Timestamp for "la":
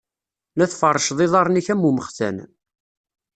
0.57-0.65